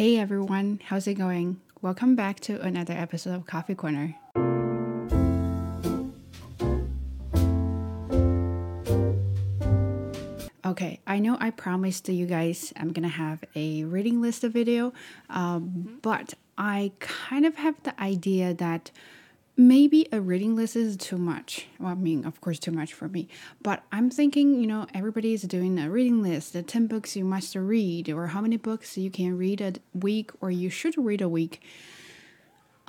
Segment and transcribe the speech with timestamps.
[0.00, 1.60] Hey everyone, how's it going?
[1.82, 4.16] Welcome back to another episode of Coffee Corner.
[10.64, 14.94] Okay, I know I promised you guys I'm gonna have a reading list of video,
[15.28, 18.90] um, but I kind of have the idea that
[19.60, 21.66] maybe a reading list is too much.
[21.78, 23.28] Well, I mean, of course, too much for me.
[23.62, 27.24] But I'm thinking, you know, everybody is doing a reading list, the 10 books you
[27.24, 31.20] must read, or how many books you can read a week, or you should read
[31.20, 31.60] a week.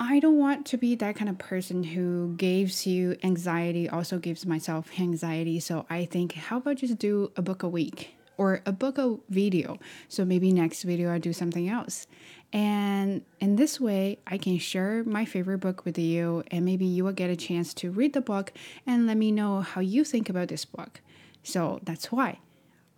[0.00, 4.46] I don't want to be that kind of person who gives you anxiety, also gives
[4.46, 5.60] myself anxiety.
[5.60, 9.18] So I think, how about just do a book a week or a book a
[9.28, 9.78] video?
[10.08, 12.06] So maybe next video I do something else.
[12.52, 17.04] And in this way, I can share my favorite book with you, and maybe you
[17.04, 18.52] will get a chance to read the book
[18.86, 21.00] and let me know how you think about this book.
[21.42, 22.40] So that's why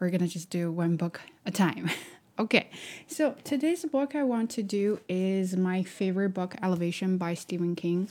[0.00, 1.90] we're gonna just do one book a time.
[2.36, 2.68] Okay,
[3.06, 8.08] so today's book I want to do is my favorite book, Elevation by Stephen King.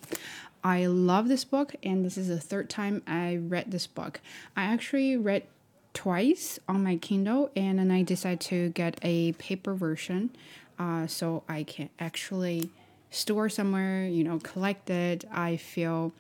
[0.64, 4.22] I love this book, and this is the third time I read this book.
[4.56, 5.44] I actually read
[5.94, 10.32] twice on my Kindle, and then I decided to get a paper version
[10.80, 12.70] uh, so I can actually
[13.12, 15.26] store somewhere, you know, collect it.
[15.32, 16.14] I feel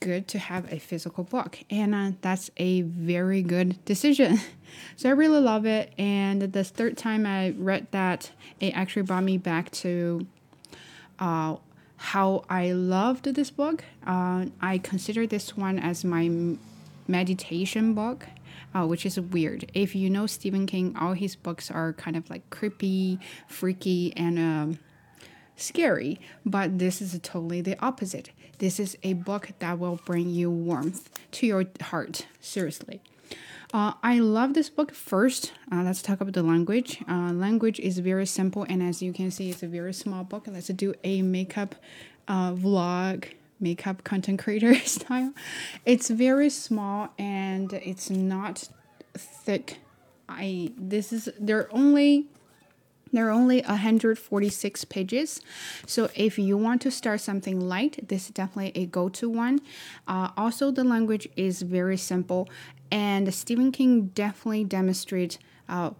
[0.00, 4.40] good to have a physical book and uh, that's a very good decision
[4.96, 9.22] so i really love it and the third time i read that it actually brought
[9.22, 10.26] me back to
[11.18, 11.54] uh,
[11.96, 16.30] how i loved this book uh, i consider this one as my
[17.06, 18.26] meditation book
[18.74, 22.28] uh, which is weird if you know stephen king all his books are kind of
[22.30, 23.18] like creepy
[23.48, 24.78] freaky and um,
[25.60, 28.30] scary, but this is totally the opposite.
[28.58, 33.00] This is a book that will bring you warmth to your heart, seriously.
[33.72, 35.52] Uh, I love this book first.
[35.70, 37.02] Uh, let's talk about the language.
[37.08, 40.46] Uh, language is very simple, and as you can see, it's a very small book.
[40.48, 41.76] Let's do a makeup
[42.26, 43.26] uh, vlog,
[43.60, 45.32] makeup content creator style.
[45.84, 48.68] It's very small and it's not
[49.14, 49.78] thick.
[50.28, 52.28] I this is they're only
[53.12, 55.40] there are only 146 pages.
[55.86, 59.60] So if you want to start something light, this is definitely a go-to one.
[60.06, 62.48] Uh, also, the language is very simple,
[62.90, 65.38] and Stephen King definitely demonstrates
[65.68, 65.90] uh,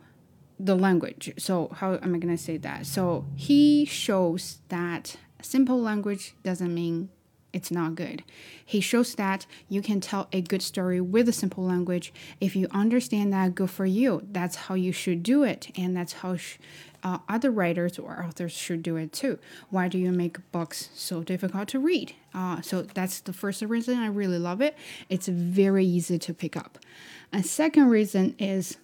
[0.59, 1.33] the language.
[1.39, 2.87] So how am I gonna say that?
[2.87, 7.09] So he shows that simple language doesn't mean
[7.53, 8.23] it's not good.
[8.65, 12.13] He shows that you can tell a good story with a simple language.
[12.41, 14.27] If you understand that, good for you.
[14.31, 16.59] That's how you should do it, and that's how sh-
[17.03, 19.39] uh, other writers or authors should do it too.
[19.71, 22.15] Why do you make books so difficult to read?
[22.35, 24.77] Uh, so that's the first reason I really love it.
[25.09, 26.79] It's very easy to pick up.
[27.33, 28.77] A second reason is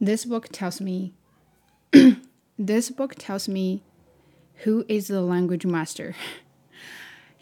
[0.00, 1.12] this book tells me.
[2.58, 3.82] this book tells me
[4.64, 6.14] who is the language master.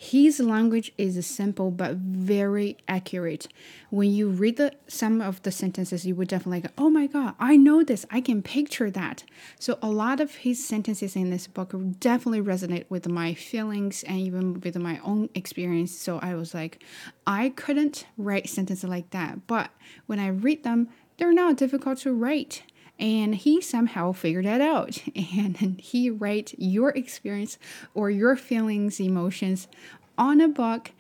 [0.01, 3.49] His language is simple but very accurate.
[3.91, 7.35] When you read the, some of the sentences, you would definitely go, Oh my God,
[7.41, 8.07] I know this.
[8.09, 9.25] I can picture that.
[9.59, 14.21] So, a lot of his sentences in this book definitely resonate with my feelings and
[14.21, 15.99] even with my own experience.
[15.99, 16.81] So, I was like,
[17.27, 19.49] I couldn't write sentences like that.
[19.49, 19.73] But
[20.07, 22.63] when I read them, they're not difficult to write
[22.99, 25.03] and he somehow figured that out.
[25.15, 27.59] And he write your experience
[27.95, 29.69] or your feelings emotions
[30.17, 30.93] on a book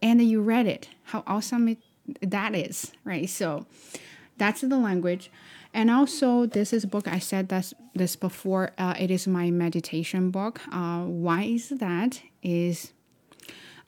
[0.00, 0.88] and you read it.
[1.04, 1.78] How awesome it,
[2.20, 3.28] that is right?
[3.28, 3.66] So
[4.36, 5.30] that's the language.
[5.74, 8.72] And also this is a book i said this, this before.
[8.76, 10.60] Uh, it is my meditation book.
[10.72, 12.22] Uh, why is that?
[12.42, 12.92] Is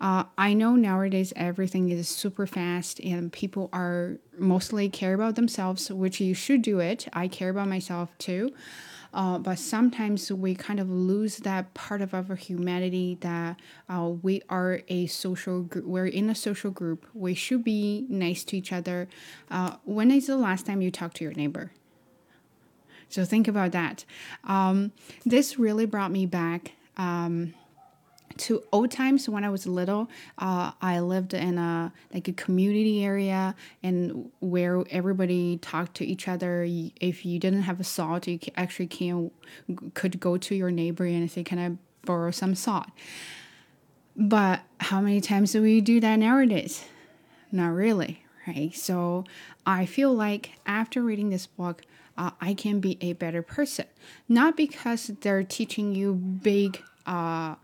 [0.00, 5.90] uh, I know nowadays everything is super fast and people are mostly care about themselves,
[5.90, 7.08] which you should do it.
[7.12, 8.52] I care about myself too.
[9.12, 14.42] Uh, but sometimes we kind of lose that part of our humanity that uh, we
[14.48, 15.84] are a social group.
[15.84, 17.06] We're in a social group.
[17.14, 19.06] We should be nice to each other.
[19.48, 21.70] Uh, when is the last time you talked to your neighbor?
[23.08, 24.04] So think about that.
[24.42, 24.90] Um,
[25.24, 26.72] this really brought me back.
[26.96, 27.54] Um,
[28.38, 30.08] to old times when I was little.
[30.38, 36.28] Uh, I lived in a like a community area and where everybody talked to each
[36.28, 36.66] other.
[37.00, 39.30] If you didn't have a salt, you actually can
[39.94, 41.76] could go to your neighbor and say, "Can I
[42.06, 42.88] borrow some salt?"
[44.16, 46.84] But how many times do we do that nowadays?
[47.50, 48.74] Not really, right?
[48.74, 49.24] So
[49.66, 51.82] I feel like after reading this book,
[52.16, 53.86] uh, I can be a better person.
[54.28, 56.82] Not because they're teaching you big.
[57.06, 57.56] Uh,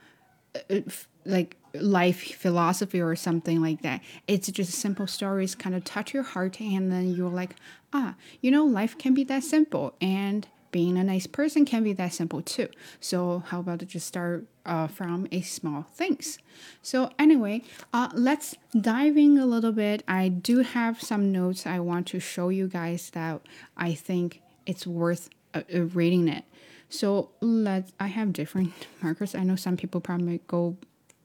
[1.24, 4.00] like life philosophy or something like that.
[4.26, 7.54] It's just simple stories kind of touch your heart and then you're like,
[7.92, 11.92] ah, you know, life can be that simple and being a nice person can be
[11.94, 12.68] that simple too.
[13.00, 16.38] So how about just start uh, from a small things?
[16.82, 17.62] So anyway,
[17.92, 20.02] uh, let's dive in a little bit.
[20.06, 23.40] I do have some notes I want to show you guys that
[23.76, 26.44] I think it's worth uh, uh reading it.
[26.90, 27.92] So let's.
[27.98, 29.34] I have different markers.
[29.34, 30.76] I know some people probably go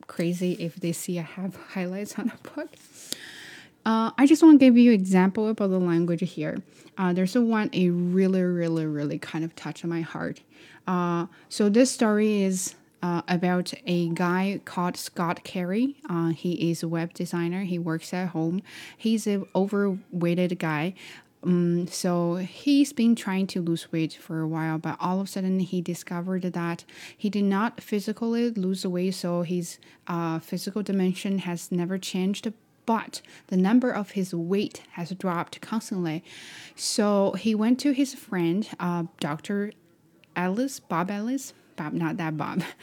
[0.08, 2.70] crazy if they see I have highlights on a book.
[3.86, 6.58] Uh, I just want to give you an example about the language here.
[6.98, 10.42] Uh, there's a one a really, really, really kind of touch on my heart.
[10.88, 15.98] Uh, so this story is uh, about a guy called Scott Carey.
[16.10, 17.64] Uh, he is a web designer.
[17.64, 18.64] He works at home.
[18.98, 20.96] He's an overweighted guy.
[21.46, 25.30] Um, so he's been trying to lose weight for a while, but all of a
[25.30, 29.14] sudden he discovered that he did not physically lose weight.
[29.14, 29.78] So his
[30.08, 32.52] uh, physical dimension has never changed,
[32.86, 36.24] but the number of his weight has dropped constantly.
[36.76, 39.72] So he went to his friend, uh, Dr.
[40.36, 42.64] Ellis, Bob Ellis, Bob, not that Bob.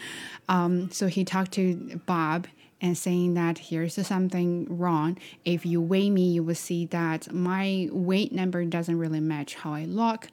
[0.49, 2.47] Um, so he talked to Bob
[2.82, 5.17] and saying that here's something wrong.
[5.44, 9.73] If you weigh me, you will see that my weight number doesn't really match how
[9.73, 10.29] I look.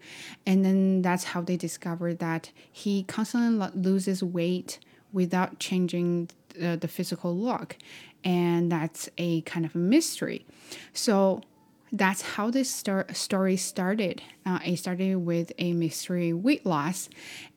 [0.46, 4.80] And then that's how they discovered that he constantly loses weight
[5.14, 7.78] without changing the, the physical look
[8.24, 10.46] and that's a kind of a mystery.
[10.94, 11.42] So
[11.92, 14.22] that's how this star- story started.
[14.46, 17.10] Uh, it started with a mystery weight loss.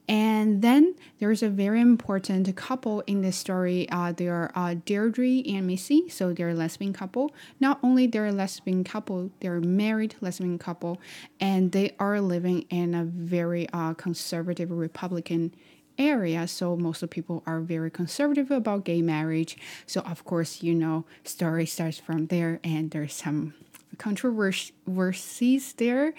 [0.09, 3.89] And then there's a very important couple in this story.
[3.89, 6.09] Uh, they are uh, Deirdre and Missy.
[6.09, 7.33] So they're a lesbian couple.
[7.61, 11.01] Not only they're a lesbian couple, they're a married lesbian couple.
[11.41, 15.55] And they are living in a very uh, conservative Republican
[15.99, 20.75] area so most of people are very conservative about gay marriage so of course you
[20.75, 23.53] know story starts from there and there's some
[23.99, 26.15] controversies there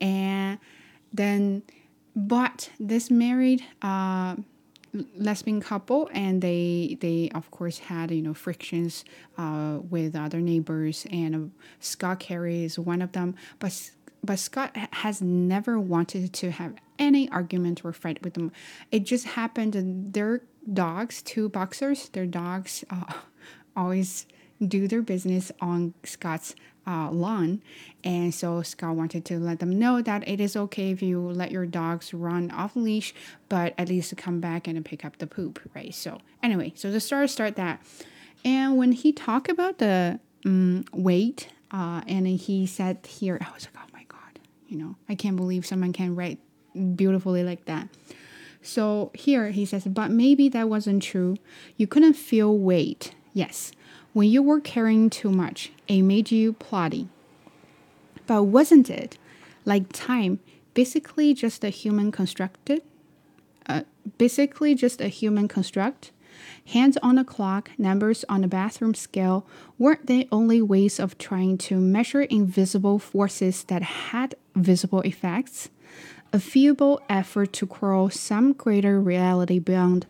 [0.00, 0.58] and
[1.12, 1.62] then
[2.16, 4.34] but this married uh,
[5.14, 9.04] lesbian couple and they they of course had you know frictions
[9.36, 11.38] uh, with other neighbors and uh,
[11.78, 13.90] scott carey is one of them but
[14.24, 18.52] but scott has never wanted to have any argument or fight with them.
[18.90, 20.12] It just happened.
[20.12, 20.42] Their
[20.72, 23.12] dogs, two boxers, their dogs uh,
[23.76, 24.26] always
[24.66, 26.54] do their business on Scott's
[26.86, 27.62] uh, lawn.
[28.04, 31.50] And so Scott wanted to let them know that it is okay if you let
[31.50, 33.14] your dogs run off leash,
[33.48, 35.94] but at least come back and pick up the poop, right?
[35.94, 37.82] So anyway, so the story start that.
[38.44, 43.66] And when he talked about the um, weight, uh, and he said here, I was
[43.66, 46.38] like, oh my God, you know, I can't believe someone can write
[46.94, 47.88] beautifully like that.
[48.62, 51.36] So here he says, but maybe that wasn't true.
[51.76, 53.14] You couldn't feel weight.
[53.32, 53.72] Yes,
[54.16, 57.06] when you were carrying too much, it made you plotty.
[58.26, 59.18] But wasn't it
[59.66, 60.40] like time,
[60.72, 62.80] basically just a human constructed?
[63.66, 63.82] Uh,
[64.16, 66.12] basically just a human construct?
[66.68, 69.46] Hands on a clock, numbers on a bathroom scale
[69.78, 75.68] weren't the only ways of trying to measure invisible forces that had visible effects
[76.32, 80.06] a feeble effort to crawl some greater reality beyond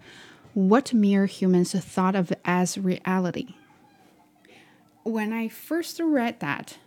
[0.54, 3.56] what mere humans thought of as reality.
[5.06, 6.78] When I first read that,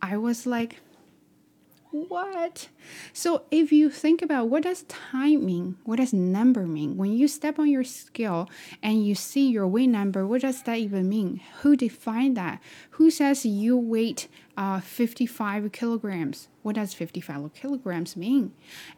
[0.00, 0.80] I was like,
[1.90, 2.68] what?
[3.12, 5.76] So if you think about what does time mean?
[5.84, 6.96] What does number mean?
[6.96, 8.48] When you step on your scale
[8.82, 11.42] and you see your weight number, what does that even mean?
[11.60, 12.62] Who defined that?
[12.92, 16.48] Who says you weight uh, 55 kilograms?
[16.62, 18.54] What does 55 kilograms mean?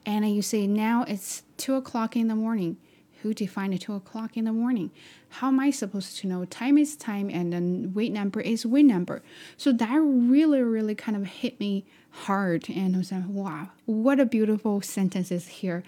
[0.06, 2.76] And you say now it's two o'clock in the morning.
[3.22, 4.90] Who defined two o'clock in the morning?
[5.28, 6.44] How am I supposed to know?
[6.44, 9.22] Time is time and then weight number is weight number.
[9.56, 14.20] So that really, really kind of hit me hard and I was like, wow, what
[14.20, 15.82] a beautiful sentence is here.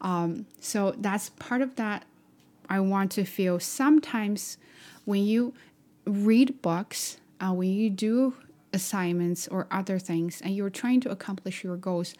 [0.00, 2.04] Um, so that's part of that
[2.68, 4.58] I want to feel sometimes
[5.04, 5.54] when you
[6.06, 8.34] read books, uh, when you do
[8.72, 12.14] assignments or other things and you're trying to accomplish your goals,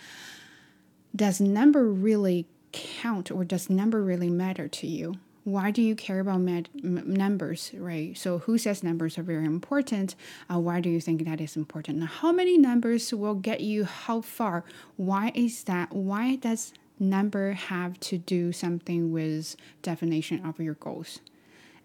[1.15, 5.17] does number really count or does number really matter to you?
[5.45, 8.17] why do you care about med- numbers, right?
[8.17, 10.15] So, who says numbers are very important?
[10.53, 12.03] Uh, why do you think that is important?
[12.05, 14.65] How many numbers will get you how far?
[14.97, 15.93] Why is that?
[15.93, 21.21] Why does number have to do something with definition of your goals?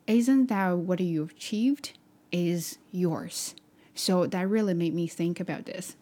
[0.08, 1.98] Isn't that what you've achieved
[2.32, 3.56] is yours?
[3.96, 5.96] So that really made me think about this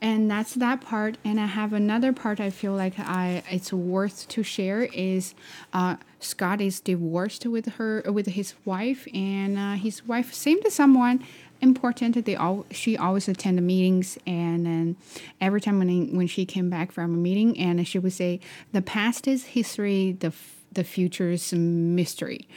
[0.00, 4.28] and that's that part and i have another part i feel like i it's worth
[4.28, 5.34] to share is
[5.72, 10.70] uh, scott is divorced with her with his wife and uh, his wife seemed to
[10.70, 11.22] someone
[11.60, 12.24] important.
[12.24, 14.96] They all she always attend the meetings, and then
[15.40, 18.40] every time when when she came back from a meeting, and she would say,
[18.72, 20.12] "The past is history.
[20.12, 20.32] The
[20.72, 22.48] the future is mystery."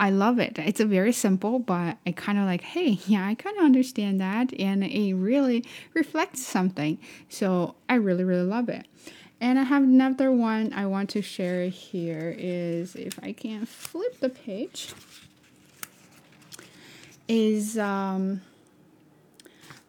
[0.00, 0.58] I love it.
[0.58, 4.20] It's a very simple, but I kind of like, hey, yeah, I kind of understand
[4.20, 5.64] that, and it really
[5.94, 6.98] reflects something.
[7.28, 8.86] So I really, really love it.
[9.42, 14.20] And I have another one I want to share here is if I can flip
[14.20, 14.92] the page
[17.26, 18.42] is um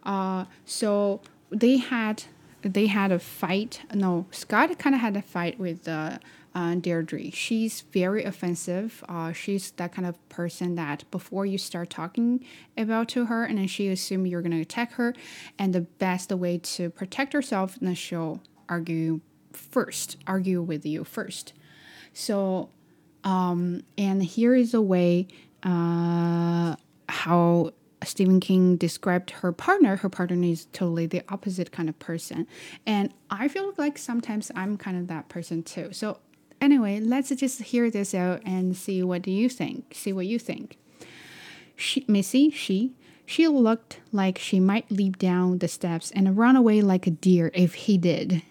[0.04, 2.22] uh so they had
[2.62, 6.18] they had a fight no Scott kind of had a fight with uh
[6.54, 7.30] uh, Deirdre.
[7.32, 9.02] She's very offensive.
[9.08, 12.44] Uh, she's that kind of person that before you start talking
[12.76, 15.14] about to her, and then she assume you're gonna attack her,
[15.58, 19.20] and the best way to protect herself, then she'll argue
[19.52, 21.52] first, argue with you first.
[22.12, 22.70] So,
[23.24, 25.28] um, and here is a way
[25.62, 26.76] uh,
[27.08, 27.72] how
[28.04, 32.46] Stephen King described her partner, her partner is totally the opposite kind of person.
[32.86, 35.92] And I feel like sometimes I'm kind of that person too.
[35.92, 36.18] So
[36.62, 39.92] anyway, let's just hear this out and see what do you think.
[39.94, 40.78] See what you think.
[41.76, 42.94] She, Missy, she,
[43.26, 47.50] she looked like she might leap down the steps and run away like a deer
[47.54, 48.42] if he did.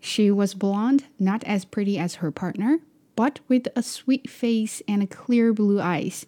[0.00, 2.80] She was blonde, not as pretty as her partner,
[3.16, 6.26] but with a sweet face and clear blue eyes.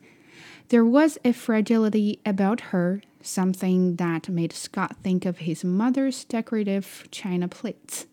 [0.69, 7.09] There was a fragility about her, something that made Scott think of his mother's decorative
[7.11, 8.07] china plates.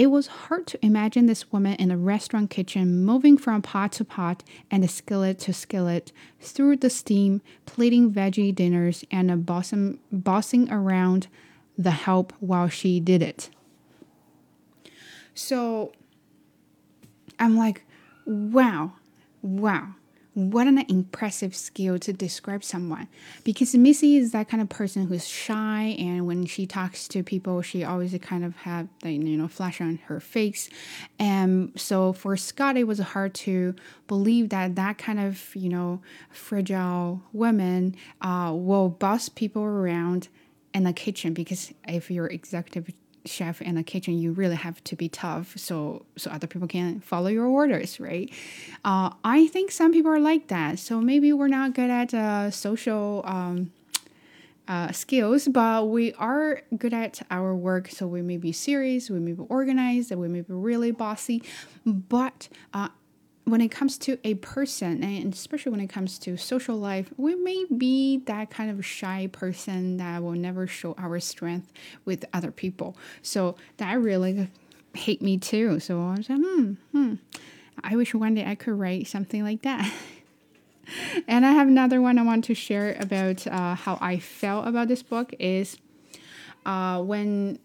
[0.00, 4.04] It was hard to imagine this woman in a restaurant kitchen moving from pot to
[4.06, 11.26] pot and skillet to skillet through the steam, plating veggie dinners and bossing, bossing around
[11.76, 13.50] the help while she did it.
[15.34, 15.92] So
[17.38, 17.84] I'm like,
[18.24, 18.92] wow,
[19.42, 19.96] wow
[20.34, 23.08] what an impressive skill to describe someone.
[23.42, 27.62] Because missy is that kind of person who's shy and when she talks to people
[27.62, 30.68] she always kind of have the you know flash on her face.
[31.18, 33.74] And so for scott it was hard to
[34.06, 40.28] believe that that kind of you know fragile woman uh, will boss people around
[40.72, 41.34] in the kitchen.
[41.34, 42.92] Because if you're executive
[43.24, 47.00] chef in a kitchen, you really have to be tough so so other people can
[47.00, 48.30] follow your orders, right?
[48.84, 50.78] Uh, I think some people are like that.
[50.78, 53.72] So maybe we're not good at uh, social um,
[54.68, 57.88] uh, skills, but we are good at our work.
[57.88, 61.42] So we may be serious, we may be organized, we may be really bossy,
[61.84, 62.88] but uh,
[63.44, 67.34] when it comes to a person and especially when it comes to social life we
[67.34, 71.72] may be that kind of shy person that will never show our strength
[72.04, 72.96] with other people.
[73.22, 74.48] So that really
[74.94, 75.80] hate me too.
[75.80, 77.14] So i was like hmm, hmm.
[77.82, 79.90] I wish one day i could write something like that.
[81.28, 84.88] And i have another one i want to share about uh, how i felt about
[84.88, 85.76] this book is
[86.66, 87.60] uh, when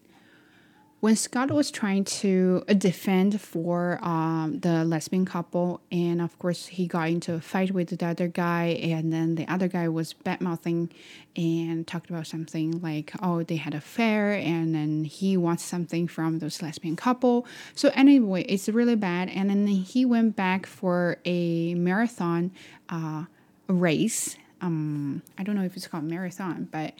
[1.06, 6.66] when Scott was trying to uh, defend for um, the lesbian couple, and of course
[6.66, 10.14] he got into a fight with the other guy, and then the other guy was
[10.14, 10.90] bad mouthing
[11.36, 16.08] and talked about something like, oh, they had an affair, and then he wants something
[16.08, 17.46] from those lesbian couple.
[17.76, 22.50] So anyway, it's really bad, and then he went back for a marathon
[22.88, 23.26] uh,
[23.68, 24.36] race.
[24.60, 26.94] Um, I don't know if it's called marathon, but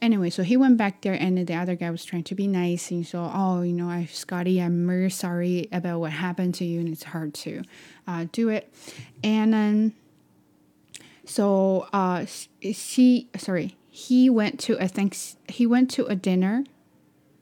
[0.00, 2.90] anyway, so he went back there, and the other guy was trying to be nice,
[2.90, 6.80] and so, oh, you know, I, Scotty, I'm very sorry about what happened to you,
[6.80, 7.62] and it's hard to
[8.06, 8.72] uh, do it,
[9.22, 9.94] and then,
[11.24, 12.24] so, uh,
[12.60, 16.64] she, sorry, he went to a thanks, he went to a dinner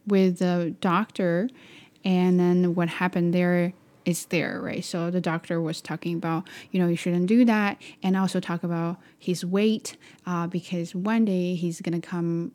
[0.06, 1.48] with the doctor,
[2.04, 3.72] and then what happened there
[4.06, 4.84] is there, right?
[4.84, 8.62] So the doctor was talking about, you know, you shouldn't do that, and also talk
[8.62, 12.52] about his weight, uh, because one day he's gonna come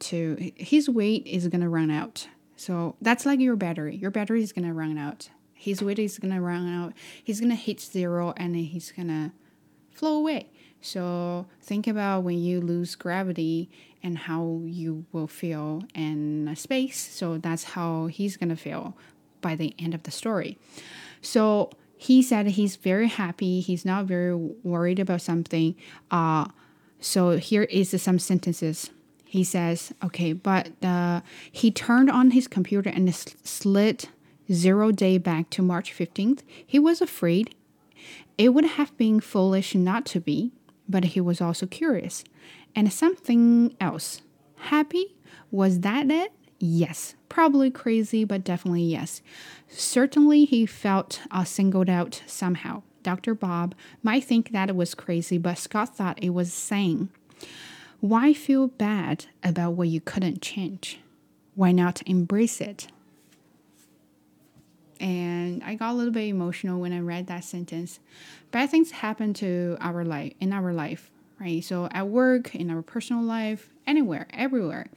[0.00, 2.26] to his weight is gonna run out.
[2.56, 3.96] So that's like your battery.
[3.96, 5.30] Your battery is gonna run out.
[5.54, 6.92] His weight is gonna run out.
[7.22, 9.32] He's gonna hit zero, and then he's gonna
[9.90, 10.50] flow away.
[10.82, 13.70] So think about when you lose gravity
[14.02, 16.98] and how you will feel in space.
[16.98, 18.96] So that's how he's gonna feel
[19.40, 20.58] by the end of the story.
[21.22, 23.60] So he said he's very happy.
[23.60, 25.74] He's not very worried about something.
[26.10, 26.46] Uh,
[26.98, 28.90] so here is some sentences.
[29.24, 31.20] He says, okay, but uh,
[31.52, 34.08] he turned on his computer and slid
[34.52, 36.42] zero day back to March 15th.
[36.66, 37.54] He was afraid.
[38.38, 40.52] It would have been foolish not to be,
[40.88, 42.24] but he was also curious.
[42.74, 44.22] And something else.
[44.56, 45.16] Happy?
[45.50, 46.32] Was that it?
[46.62, 49.22] Yes, probably crazy, but definitely yes.
[49.68, 52.82] Certainly, he felt uh, singled out somehow.
[53.02, 53.34] Dr.
[53.34, 57.08] Bob might think that it was crazy, but Scott thought it was sane.
[58.00, 61.00] Why feel bad about what you couldn't change?
[61.54, 62.88] Why not embrace it?
[65.00, 68.00] And I got a little bit emotional when I read that sentence.
[68.50, 71.64] Bad things happen to our life in our life, right?
[71.64, 74.88] So at work, in our personal life, anywhere, everywhere.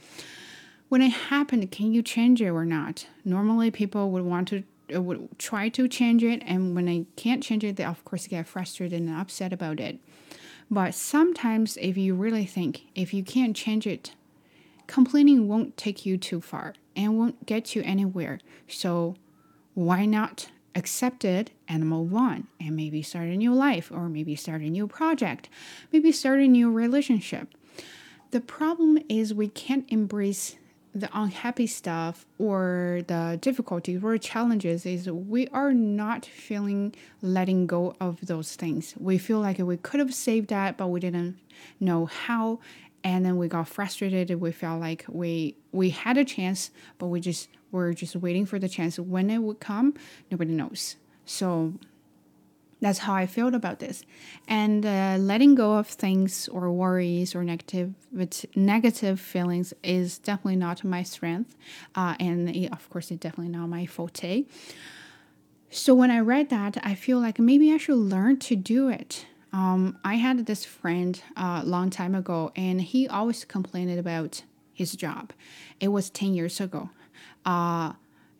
[0.93, 3.07] When it happened, can you change it or not?
[3.25, 7.41] Normally, people would want to uh, would try to change it, and when they can't
[7.41, 9.97] change it, they of course get frustrated and upset about it.
[10.69, 14.11] But sometimes, if you really think, if you can't change it,
[14.85, 18.37] complaining won't take you too far and won't get you anywhere.
[18.67, 19.15] So,
[19.73, 24.35] why not accept it and move on and maybe start a new life or maybe
[24.35, 25.49] start a new project,
[25.91, 27.47] maybe start a new relationship?
[28.29, 30.55] The problem is we can't embrace
[30.95, 37.95] the unhappy stuff or the difficulties or challenges is we are not feeling letting go
[37.99, 38.93] of those things.
[38.99, 41.37] We feel like we could have saved that, but we didn't
[41.79, 42.59] know how.
[43.03, 44.39] And then we got frustrated.
[44.39, 48.59] We felt like we we had a chance, but we just were just waiting for
[48.59, 48.97] the chance.
[48.97, 49.95] When it would come,
[50.31, 50.95] nobody knows.
[51.25, 51.73] So
[52.83, 54.03] that's how I felt about this.
[54.47, 57.93] And uh, letting go of things or worries or negative
[58.55, 61.55] negative feelings is definitely not my strength,
[61.95, 64.43] uh, and it, of course, it's definitely not my forte.
[65.69, 69.25] So when I read that, I feel like maybe I should learn to do it.
[69.53, 74.43] Um, I had this friend a uh, long time ago, and he always complained about
[74.73, 75.31] his job.
[75.79, 76.89] It was ten years ago.
[77.45, 77.93] Uh,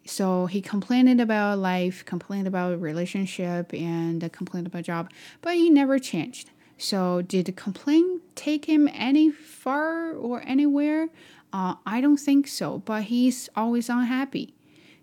[0.05, 5.09] so he complained about life, complained about relationship, and complained about job,
[5.41, 6.49] but he never changed.
[6.77, 11.07] So did the complaint take him any far or anywhere?
[11.53, 12.79] Uh, I don't think so.
[12.79, 14.53] But he's always unhappy.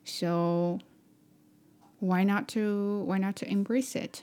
[0.05, 0.81] So
[2.01, 4.23] why not to why not to embrace it?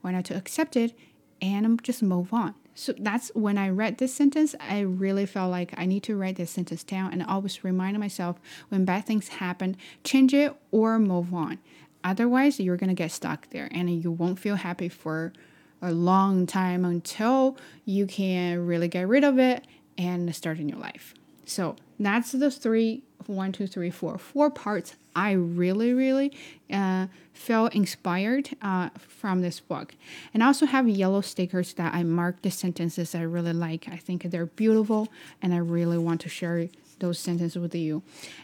[0.00, 0.96] Why not to accept it
[1.42, 2.54] and just move on?
[2.74, 6.36] So that's when I read this sentence, I really felt like I need to write
[6.36, 11.32] this sentence down and always remind myself when bad things happen, change it or move
[11.32, 11.58] on.
[12.02, 15.32] Otherwise, you're going to get stuck there and you won't feel happy for
[15.80, 20.76] a long time until you can really get rid of it and start a new
[20.76, 21.14] life.
[21.46, 24.96] So that's the three one, two, three, four, four parts.
[25.16, 26.32] I really, really
[26.72, 29.94] uh, felt inspired uh, from this book.
[30.32, 33.88] And I also have yellow stickers that I mark the sentences I really like.
[33.88, 35.08] I think they're beautiful
[35.40, 38.02] and I really want to share those sentences with you.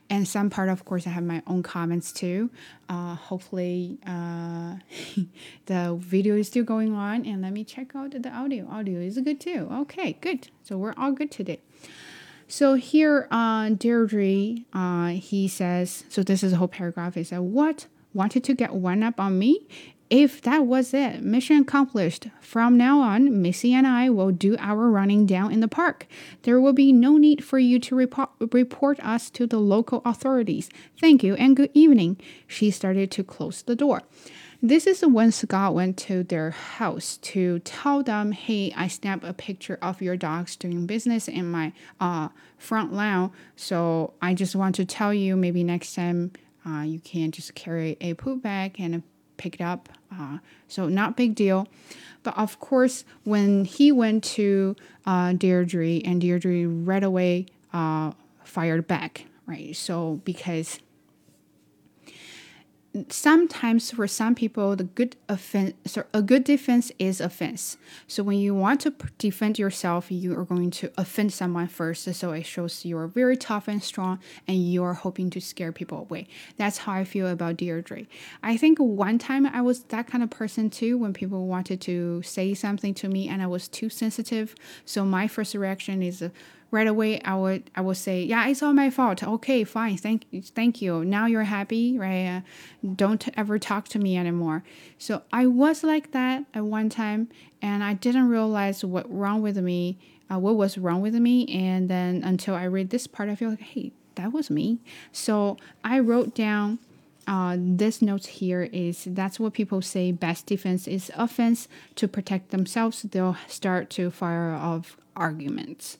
[0.08, 2.50] And some part, of course, I have my own comments too.
[2.88, 4.76] Uh, hopefully, uh,
[5.66, 7.24] the video is still going on.
[7.26, 8.68] And let me check out the audio.
[8.68, 9.68] Audio is good too.
[9.72, 10.48] Okay, good.
[10.62, 11.60] So we're all good today.
[12.50, 17.14] So here on Deirdre, uh, he says, so this is a whole paragraph.
[17.14, 17.86] He said, What?
[18.12, 19.68] Wanted to get one up on me?
[20.10, 22.26] If that was it, mission accomplished.
[22.40, 26.08] From now on, Missy and I will do our running down in the park.
[26.42, 30.68] There will be no need for you to report us to the local authorities.
[31.00, 32.20] Thank you and good evening.
[32.48, 34.02] She started to close the door.
[34.62, 39.32] This is when Scott went to their house to tell them, hey, I snapped a
[39.32, 43.32] picture of your dogs doing business in my uh, front lawn.
[43.56, 46.32] So I just want to tell you maybe next time
[46.66, 49.02] uh, you can just carry a poop bag and
[49.38, 49.88] pick it up.
[50.12, 51.66] Uh, so not big deal.
[52.22, 58.12] But of course, when he went to uh, Deirdre and Deirdre right away uh,
[58.44, 59.74] fired back, right?
[59.74, 60.80] So because
[63.08, 67.76] sometimes for some people the good offense so a good defense is offense.
[68.08, 72.32] So when you want to defend yourself you are going to offend someone first so
[72.32, 76.26] it shows you're very tough and strong and you're hoping to scare people away.
[76.56, 78.06] That's how i feel about deirdre
[78.42, 82.22] i think one time i was that kind of person too when people wanted to
[82.22, 84.54] say something to me and i was too sensitive.
[84.84, 86.24] So my first reaction is
[86.70, 89.22] right away I would I would say, yeah, it's all my fault.
[89.22, 91.04] Okay, fine, thank you, thank you.
[91.04, 92.26] Now you're happy, right?
[92.26, 92.40] Uh,
[92.94, 94.62] don't ever talk to me anymore.
[94.98, 97.28] So I was like that at one time,
[97.60, 99.98] and I didn't realize what wrong with me,
[100.30, 103.50] uh, what was wrong with me, and then until I read this part, I feel
[103.50, 104.80] like, hey, that was me.
[105.12, 106.78] So I wrote down.
[107.26, 112.50] Uh, this note here is that's what people say best defense is offense to protect
[112.50, 115.98] themselves they'll start to fire off arguments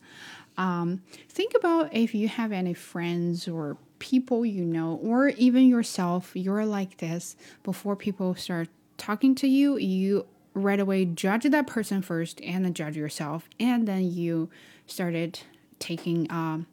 [0.57, 6.33] um, think about if you have any friends or people you know, or even yourself,
[6.35, 12.03] you're like this before people start talking to you, you right away judge that person
[12.03, 13.49] first and then judge yourself.
[13.61, 14.51] And then you
[14.87, 15.41] started
[15.79, 16.67] taking um,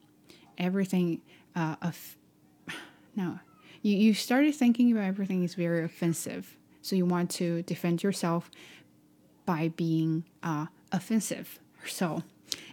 [0.58, 1.22] everything
[1.56, 2.18] uh, of,
[3.16, 3.40] no,
[3.82, 6.58] you, you started thinking about everything is very offensive.
[6.82, 8.50] So you want to defend yourself
[9.46, 11.60] by being uh, offensive.
[11.86, 12.24] So,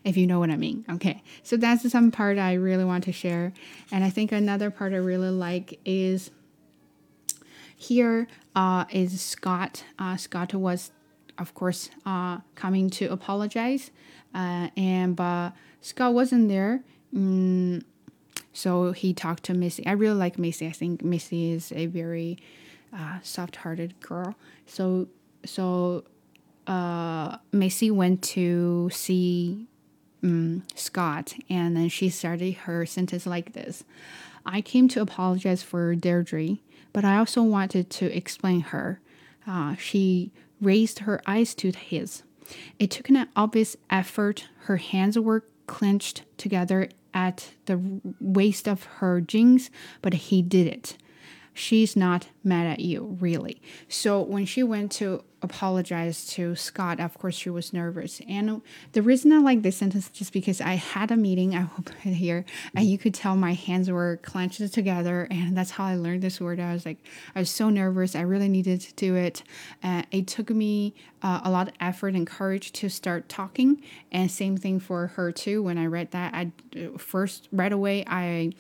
[0.05, 0.85] if you know what I mean.
[0.91, 3.53] Okay, so that's some part I really want to share.
[3.91, 6.31] And I think another part I really like is
[7.77, 9.85] here uh, is Scott.
[9.99, 10.93] Uh, Scott was,
[11.39, 13.91] of course, uh, coming to apologize,
[14.35, 16.83] uh, and but Scott wasn't there.
[17.15, 17.83] Mm,
[18.53, 19.87] so he talked to Missy.
[19.87, 20.67] I really like Missy.
[20.67, 22.39] I think Missy is a very
[22.97, 24.37] uh, soft-hearted girl.
[24.67, 25.09] So
[25.45, 26.05] so
[27.65, 29.67] Missy went to see
[30.23, 33.85] um, Scott, and then she started her sentence like this:
[34.45, 36.59] "I came to apologize for Deirdre,
[36.93, 39.01] but I also wanted to explain her."
[39.47, 42.23] Uh, she raised her eyes to his.
[42.79, 44.47] It took an obvious effort.
[44.67, 47.81] Her hands were clenched together at the
[48.21, 49.71] waist of her jeans,
[50.03, 50.99] but he did it
[51.55, 53.61] she's not mad at you, really.
[53.89, 58.21] So when she went to apologize to Scott, of course she was nervous.
[58.27, 61.61] And the reason I like this sentence is just because I had a meeting, I
[61.61, 65.73] will put it here, and you could tell my hands were clenched together, and that's
[65.73, 66.61] how I learned this word.
[66.61, 66.99] I was like,
[67.35, 68.17] I was so nervous.
[68.17, 69.43] I really needed to do it.
[69.83, 74.31] Uh, it took me uh, a lot of effort and courage to start talking, and
[74.31, 75.63] same thing for her too.
[75.63, 76.53] When I read that, I
[76.97, 78.53] first right away I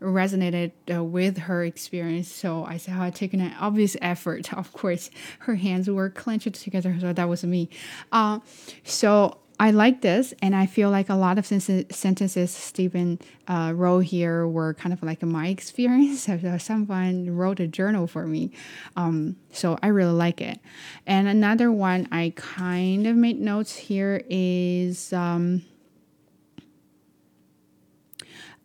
[0.00, 2.32] resonated uh, with her experience.
[2.32, 4.52] So I said, oh, I an obvious effort.
[4.58, 5.10] Of course,
[5.40, 7.68] her hands were clenched together, so that was me.
[8.10, 8.40] Uh,
[8.82, 14.00] so I like this, and I feel like a lot of sentences Stephen uh, wrote
[14.00, 16.28] here were kind of like my experience.
[16.58, 18.50] Someone wrote a journal for me,
[18.96, 20.58] um, so I really like it.
[21.06, 25.12] And another one I kind of made notes here is.
[25.12, 25.62] Um,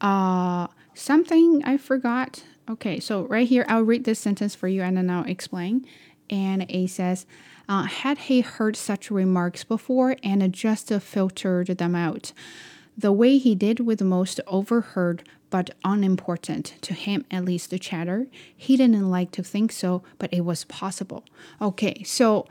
[0.02, 2.44] uh, Something I forgot.
[2.70, 5.86] Okay, so right here, I'll read this sentence for you and then I'll explain.
[6.30, 7.26] And it says,
[7.68, 12.32] uh, Had he heard such remarks before and just filtered them out?
[12.98, 18.26] The way he did with most overheard but unimportant, to him at least, the chatter.
[18.58, 21.24] He didn't like to think so, but it was possible.
[21.62, 22.48] Okay, so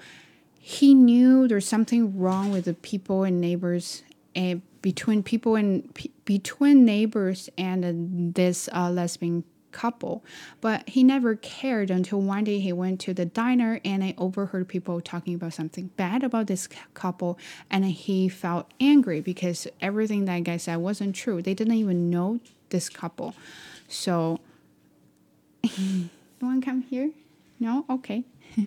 [0.60, 4.04] he knew there's something wrong with the people and neighbors
[4.36, 5.92] uh, between people and
[6.24, 9.42] between neighbors and this uh, lesbian
[9.72, 10.24] couple.
[10.60, 14.68] But he never cared until one day he went to the diner and I overheard
[14.68, 17.38] people talking about something bad about this couple
[17.70, 21.42] and he felt angry because everything that guy said wasn't true.
[21.42, 23.34] They didn't even know this couple.
[23.88, 24.40] So
[25.62, 26.08] you
[26.40, 27.10] want to come here?
[27.60, 27.84] No?
[27.88, 28.24] Okay.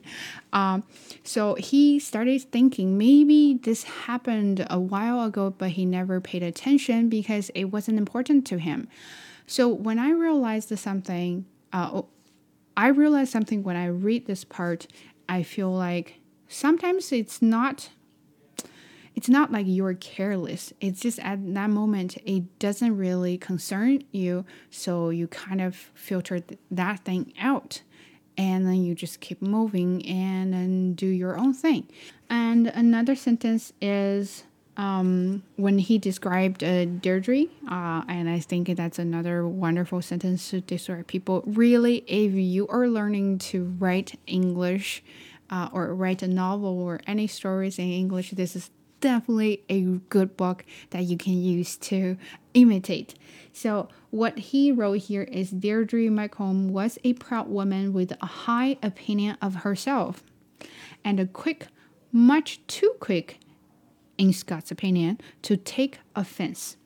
[0.54, 0.84] um,
[1.24, 7.10] so he started thinking maybe this happened a while ago, but he never paid attention
[7.10, 8.88] because it wasn't important to him.
[9.48, 12.02] So when I realized something, uh,
[12.78, 14.88] I realized something when I read this part.
[15.28, 17.90] I feel like sometimes it's not
[19.16, 20.74] it's not like you're careless.
[20.82, 24.46] It's just at that moment, it doesn't really concern you.
[24.70, 27.82] So you kind of filter that thing out
[28.38, 31.88] and then you just keep moving and then do your own thing.
[32.30, 34.44] And another sentence is
[34.78, 40.62] um, when he described uh, Deirdre, uh, and I think that's another wonderful sentence to
[40.62, 41.44] describe people.
[41.46, 45.04] Really, if you are learning to write English
[45.50, 50.36] uh, or write a novel or any stories in English, this is definitely a good
[50.36, 52.18] book that you can use to
[52.54, 53.16] imitate.
[53.54, 58.78] So, what he wrote here is Deirdre McComb was a proud woman with a high
[58.82, 60.24] opinion of herself
[61.04, 61.68] and a quick,
[62.12, 63.40] much too quick,
[64.18, 66.78] in Scott's opinion, to take offense.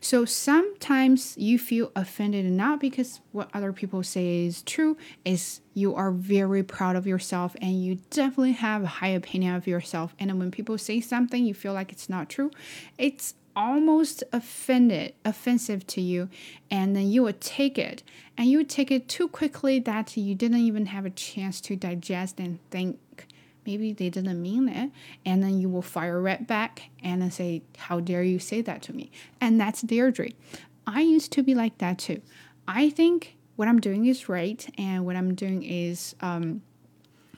[0.00, 5.94] So sometimes you feel offended not because what other people say is true, is you
[5.94, 10.14] are very proud of yourself and you definitely have a high opinion of yourself.
[10.18, 12.50] And when people say something you feel like it's not true,
[12.98, 16.28] it's almost offended offensive to you
[16.70, 18.02] and then you would take it
[18.36, 21.74] and you would take it too quickly that you didn't even have a chance to
[21.74, 22.98] digest and think
[23.66, 24.90] maybe they didn't mean it
[25.24, 28.82] and then you will fire right back and then say how dare you say that
[28.82, 29.10] to me?
[29.40, 30.28] And that's deirdre.
[30.86, 32.22] I used to be like that too.
[32.68, 36.62] I think what i'm doing is right and what i'm doing is um,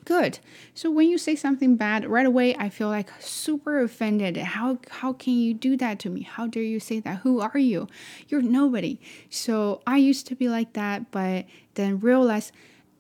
[0.05, 0.39] good.
[0.75, 4.37] So when you say something bad right away i feel like super offended.
[4.37, 6.23] How how can you do that to me?
[6.23, 7.19] How dare you say that?
[7.19, 7.89] Who are you?
[8.29, 8.99] You're nobody.
[9.31, 12.53] So i used to be like that but then realize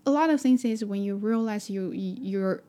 [0.06, 2.62] a lot of things is when you realize you you're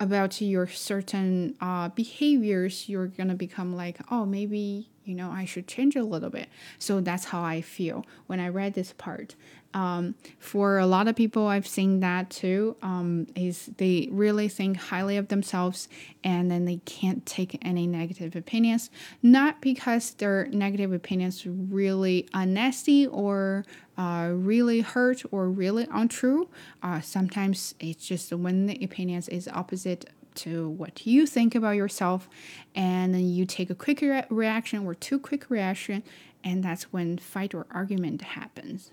[0.00, 5.66] about your certain uh, behaviors, you're gonna become like, oh, maybe you know, I should
[5.66, 6.48] change a little bit.
[6.78, 9.34] So that's how I feel when I read this part.
[9.72, 12.76] Um, for a lot of people, I've seen that too.
[12.82, 15.88] Um, is they really think highly of themselves,
[16.24, 18.90] and then they can't take any negative opinions.
[19.22, 23.64] Not because their negative opinions really are nasty or
[24.00, 26.48] uh, really hurt or really untrue.
[26.82, 32.28] Uh, sometimes it's just when the opinions is opposite to what you think about yourself,
[32.74, 36.02] and then you take a quick re- reaction or too quick reaction,
[36.42, 38.90] and that's when fight or argument happens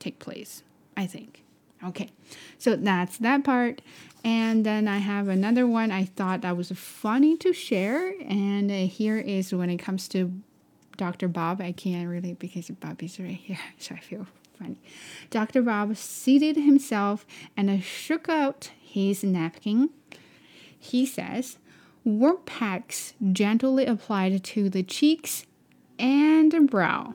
[0.00, 0.64] take place,
[0.96, 1.44] I think.
[1.84, 2.10] Okay,
[2.58, 3.82] so that's that part.
[4.24, 8.14] And then I have another one I thought that was funny to share.
[8.20, 10.32] And uh, here is when it comes to
[10.96, 11.28] Dr.
[11.28, 11.60] Bob.
[11.60, 14.26] I can't really because Bob is right here, so I feel
[14.58, 14.78] funny.
[15.30, 15.62] Dr.
[15.62, 17.26] Bob seated himself
[17.56, 19.90] and shook out his napkin.
[20.78, 21.58] He says,
[22.04, 25.46] warm packs gently applied to the cheeks
[25.98, 27.14] and brow.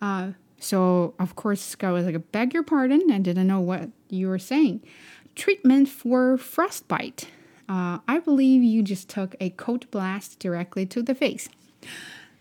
[0.00, 4.28] Uh, so, of course, Scott was like, beg your pardon, I didn't know what you
[4.28, 4.82] were saying.
[5.34, 7.28] Treatment for frostbite.
[7.68, 11.48] Uh, I believe you just took a cold blast directly to the face.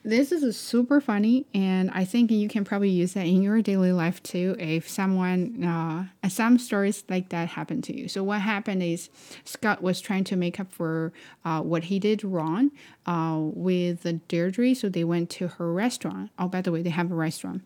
[0.03, 3.91] This is super funny, and I think you can probably use that in your daily
[3.91, 8.07] life too if someone, uh, some stories like that happen to you.
[8.07, 9.09] So, what happened is
[9.43, 11.11] Scott was trying to make up for
[11.43, 12.71] uh, what he did wrong
[13.05, 16.31] uh, with Deirdre, so they went to her restaurant.
[16.39, 17.63] Oh, by the way, they have a restaurant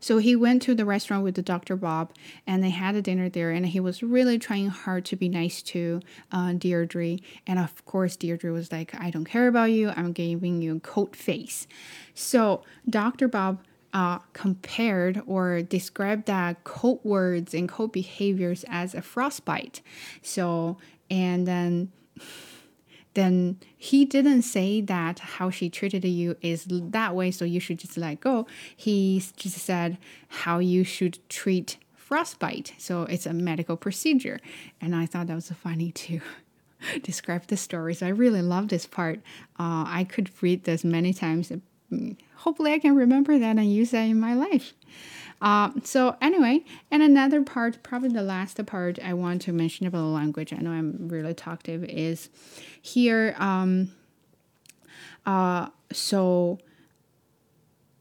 [0.00, 1.76] so he went to the restaurant with the Dr.
[1.76, 2.12] Bob
[2.46, 5.62] and they had a dinner there and he was really trying hard to be nice
[5.62, 6.00] to
[6.32, 7.18] uh, Deirdre.
[7.46, 9.90] And of course, Deirdre was like, I don't care about you.
[9.90, 11.66] I'm giving you a cold face.
[12.14, 13.28] So Dr.
[13.28, 13.60] Bob
[13.92, 19.80] uh, compared or described that cold words and cold behaviors as a frostbite.
[20.22, 20.76] So,
[21.10, 21.92] and then
[23.16, 27.78] then he didn't say that how she treated you is that way, so you should
[27.78, 28.46] just let go.
[28.76, 29.98] He just said
[30.28, 32.74] how you should treat frostbite.
[32.78, 34.38] So it's a medical procedure.
[34.80, 36.20] And I thought that was funny to
[37.02, 38.02] describe the stories.
[38.02, 39.18] I really love this part.
[39.58, 41.50] Uh, I could read this many times.
[42.36, 44.74] Hopefully, I can remember that and use that in my life.
[45.40, 49.98] Uh, so anyway, and another part, probably the last part I want to mention about
[49.98, 50.52] the language.
[50.52, 51.84] I know I'm really talkative.
[51.84, 52.28] Is
[52.80, 53.34] here.
[53.38, 53.92] Um,
[55.24, 56.58] uh, so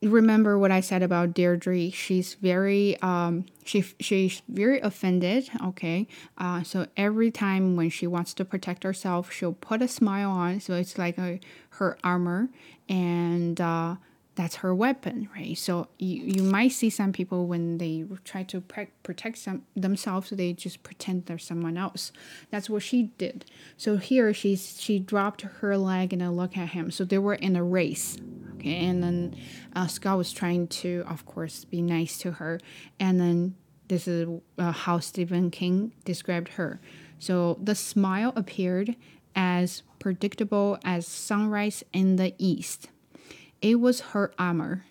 [0.01, 1.89] remember what I said about Deirdre.
[1.91, 5.49] She's very um she she's very offended.
[5.63, 10.31] Okay, uh, so every time when she wants to protect herself, she'll put a smile
[10.31, 10.59] on.
[10.59, 11.39] So it's like a,
[11.71, 12.49] her armor,
[12.87, 13.95] and uh,
[14.35, 15.57] that's her weapon, right?
[15.57, 20.29] So you, you might see some people when they try to pre- protect some, themselves,
[20.29, 22.11] they just pretend they're someone else.
[22.51, 23.45] That's what she did.
[23.77, 26.91] So here she's she dropped her leg and then look at him.
[26.91, 28.17] So they were in a race,
[28.55, 28.85] okay.
[28.85, 29.35] And then
[29.73, 32.59] uh, Scott was trying to, of course, be nice to her.
[32.99, 33.55] And then
[33.87, 36.81] this is uh, how Stephen King described her.
[37.19, 38.95] So the smile appeared
[39.33, 42.89] as predictable as sunrise in the east
[43.65, 44.85] it was her armor.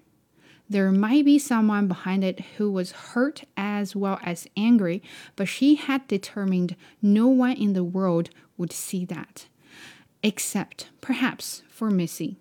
[0.69, 5.01] There might be someone behind it who was hurt as well as angry,
[5.37, 9.47] but she had determined no one in the world would see that.
[10.25, 12.41] Except, perhaps, for Missy,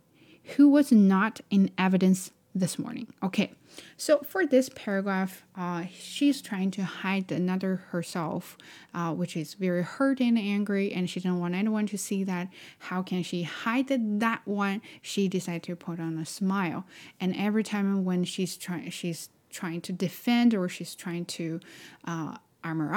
[0.55, 3.07] who was not in evidence this morning.
[3.23, 3.51] Okay,
[3.97, 8.57] so for this paragraph, uh, she's trying to hide another herself,
[8.93, 12.49] uh, which is very hurt and angry, and she didn't want anyone to see that.
[12.79, 13.87] How can she hide
[14.19, 14.81] that one?
[15.01, 16.85] She decided to put on a smile,
[17.19, 21.59] and every time when she's trying, she's trying to defend or she's trying to
[22.05, 22.93] uh, armor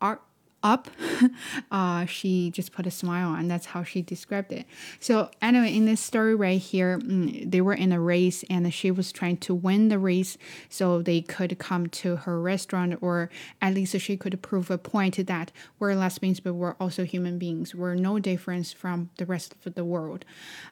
[0.00, 0.22] up,
[0.62, 0.88] up,
[1.70, 3.48] uh, she just put a smile on.
[3.48, 4.66] That's how she described it.
[5.00, 8.90] So, anyway, in this story right here, mm, they were in a race and she
[8.90, 10.36] was trying to win the race
[10.68, 13.30] so they could come to her restaurant, or
[13.62, 17.74] at least she could prove a point that we're lesbians, but we're also human beings.
[17.74, 20.24] We're no difference from the rest of the world.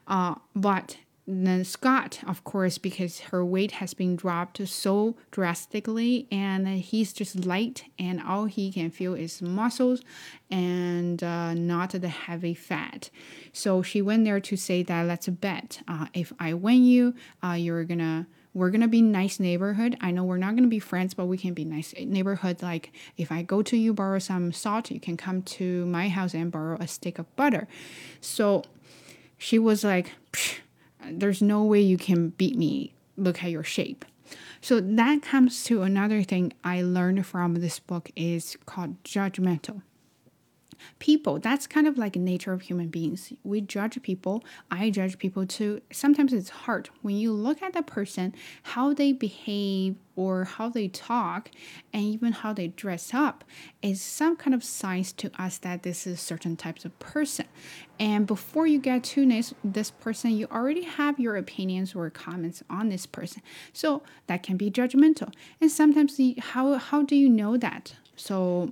[0.07, 0.97] Uh, but
[1.29, 7.45] then Scott, of course, because her weight has been dropped so drastically, and he's just
[7.45, 10.01] light, and all he can feel is muscles
[10.49, 13.09] and uh, not the heavy fat.
[13.51, 15.81] So she went there to say that let's bet.
[15.85, 17.13] Uh, if I win you,
[17.43, 19.97] uh, you're gonna we're gonna be nice neighborhood.
[19.99, 22.61] I know we're not gonna be friends, but we can be nice neighborhood.
[22.61, 26.33] Like if I go to you borrow some salt, you can come to my house
[26.33, 27.67] and borrow a stick of butter.
[28.21, 28.63] So
[29.37, 30.13] she was like.
[30.31, 30.59] Psh,
[31.11, 32.93] there's no way you can beat me.
[33.17, 34.05] Look at your shape.
[34.61, 39.81] So that comes to another thing I learned from this book is called judgmental.
[40.99, 41.39] People.
[41.39, 43.33] That's kind of like nature of human beings.
[43.43, 44.43] We judge people.
[44.71, 45.81] I judge people too.
[45.91, 46.89] Sometimes it's hard.
[47.01, 51.51] When you look at the person how they behave or how they talk
[51.93, 53.43] and even how they dress up
[53.81, 57.45] is some kind of signs to us that this is certain types of person.
[57.99, 62.63] And before you get to this, this person you already have your opinions or comments
[62.69, 63.41] on this person.
[63.73, 65.33] So that can be judgmental.
[65.61, 67.93] And sometimes the, how how do you know that?
[68.15, 68.71] So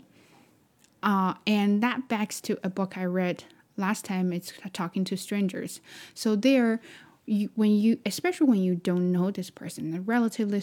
[1.05, 3.43] uh, and that backs to a book I read
[3.77, 4.33] last time.
[4.33, 5.79] It's Talking to Strangers.
[6.15, 6.81] So there,
[7.25, 10.61] you, when you, especially when you don't know this person, they're relatively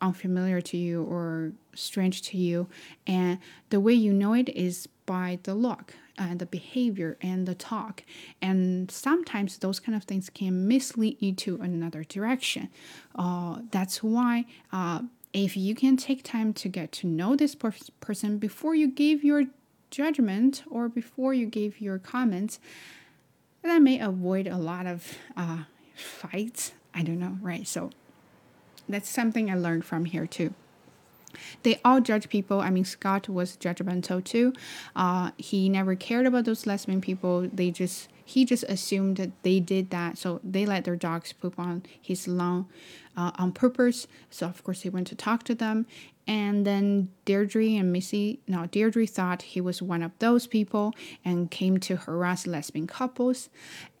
[0.00, 2.68] unfamiliar to you or strange to you,
[3.06, 3.38] and
[3.70, 8.02] the way you know it is by the look and the behavior and the talk.
[8.40, 12.70] And sometimes those kind of things can mislead you to another direction.
[13.14, 14.46] Uh, that's why.
[14.72, 15.02] Uh,
[15.32, 19.24] if you can take time to get to know this per- person before you give
[19.24, 19.44] your
[19.92, 22.58] judgment or before you give your comments,
[23.62, 26.72] that may avoid a lot of uh, fights.
[26.92, 27.66] I don't know, right?
[27.66, 27.90] So
[28.88, 30.52] that's something I learned from here too.
[31.62, 32.60] They all judge people.
[32.60, 34.52] I mean, Scott was judgmental too.
[34.96, 37.48] Uh, he never cared about those lesbian people.
[37.52, 41.58] They just he just assumed that they did that, so they let their dogs poop
[41.58, 42.66] on his lawn
[43.16, 44.06] uh, on purpose.
[44.30, 45.86] So of course he went to talk to them,
[46.26, 50.92] and then Deirdre and Missy, now Deirdre thought he was one of those people
[51.24, 53.48] and came to harass lesbian couples.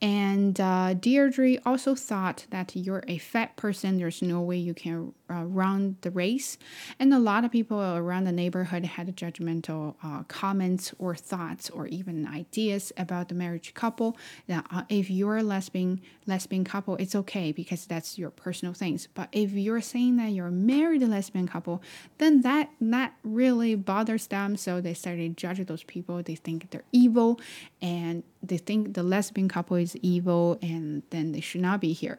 [0.02, 5.14] And uh, Deirdre also thought that you're a fat person, there's no way you can
[5.30, 6.58] uh, run the race.
[6.98, 11.86] And a lot of people around the neighborhood had judgmental uh, comments or thoughts or
[11.86, 14.16] even ideas about the marriage couple.
[14.48, 19.06] That uh, if you're a lesbian lesbian couple, it's okay because that's your personal things.
[19.14, 21.80] But if you're saying that you're married lesbian couple,
[22.18, 24.56] then that that really bothers them.
[24.56, 26.22] So they started judging those people.
[26.24, 27.40] They think they're evil,
[27.82, 32.18] and they think the lesbian couple is evil, and then they should not be here.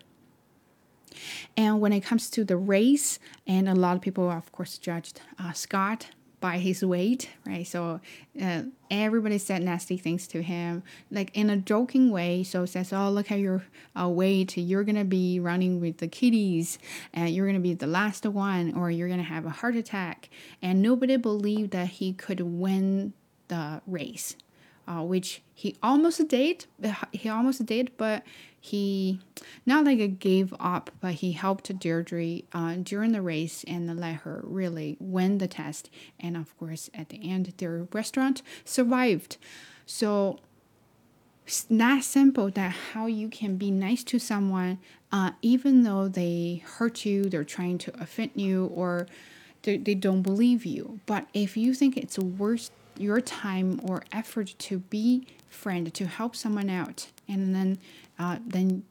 [1.55, 5.21] And when it comes to the race, and a lot of people, of course, judged
[5.39, 6.09] uh, Scott
[6.43, 7.65] by his weight, right?
[7.65, 8.01] So
[8.41, 12.43] uh, everybody said nasty things to him, like in a joking way.
[12.43, 13.63] So says, "Oh, look at your
[13.97, 14.57] uh, weight.
[14.57, 16.79] You're gonna be running with the kiddies,
[17.13, 20.29] and you're gonna be the last one, or you're gonna have a heart attack."
[20.61, 23.13] And nobody believed that he could win
[23.47, 24.35] the race,
[24.87, 26.65] uh, which he almost did.
[27.11, 28.23] He almost did, but
[28.59, 29.19] he
[29.65, 34.41] not like gave up, but he helped Deirdre uh, during the race and let her
[34.43, 35.89] really win the test.
[36.19, 39.37] And of course, at the end, their restaurant survived.
[39.85, 40.39] So
[41.45, 44.79] it's not simple that how you can be nice to someone,
[45.11, 49.07] uh, even though they hurt you, they're trying to offend you, or
[49.63, 51.01] they, they don't believe you.
[51.05, 56.35] But if you think it's worth your time or effort to be friend to help
[56.35, 57.77] someone out and then
[58.19, 58.83] uh, then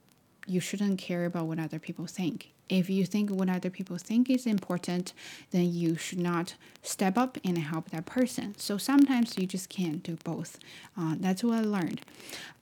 [0.47, 2.51] you shouldn't care about what other people think.
[2.69, 5.12] If you think what other people think is important,
[5.51, 8.55] then you should not step up and help that person.
[8.57, 10.59] So sometimes you just can't do both.
[10.99, 12.01] Uh, that's what I learned.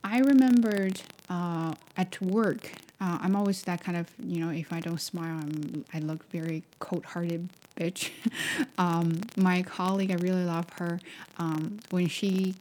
[0.02, 4.80] I remembered uh, at work, uh, I'm always that kind of, you know, if I
[4.80, 7.48] don't smile, I'm, I look very cold hearted
[7.80, 8.10] bitch.
[8.78, 11.00] um, my colleague, I really love her.
[11.38, 12.54] Um, when she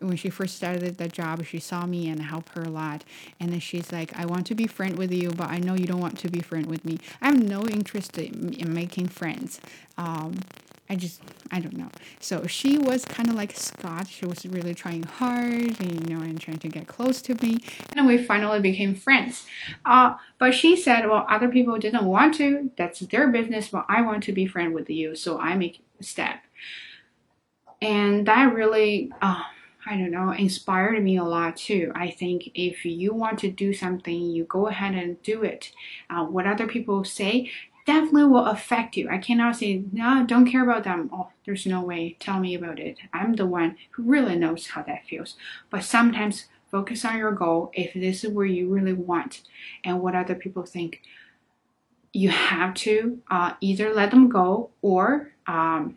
[0.00, 3.04] when she first started the job, she saw me and helped her a lot.
[3.38, 5.84] And then she's like, I want to be friend with you, but I know you
[5.84, 6.98] don't want to be friend with me.
[7.20, 9.60] I have no interest in, in making friends.
[9.98, 10.38] Um,
[10.90, 11.22] I just,
[11.52, 11.88] I don't know.
[12.18, 14.08] So she was kind of like Scott.
[14.08, 17.60] She was really trying hard, and, you know, and trying to get close to me.
[17.96, 19.46] And we finally became friends.
[19.84, 22.72] Uh, but she said, well, other people didn't want to.
[22.76, 25.14] That's their business, but I want to be friend with you.
[25.14, 26.40] So I make a step.
[27.80, 29.42] And that really, uh,
[29.86, 31.92] I don't know, inspired me a lot too.
[31.94, 35.72] I think if you want to do something, you go ahead and do it.
[36.10, 37.50] Uh, what other people say
[37.86, 39.08] definitely will affect you.
[39.08, 41.10] I cannot say, no, don't care about them.
[41.12, 42.16] Oh, there's no way.
[42.20, 42.98] Tell me about it.
[43.12, 45.36] I'm the one who really knows how that feels.
[45.70, 49.42] But sometimes focus on your goal if this is where you really want
[49.84, 51.02] and what other people think.
[52.12, 55.96] You have to uh, either let them go or um,